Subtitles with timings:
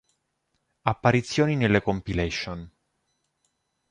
[0.81, 2.67] Apparizioni nelle compilation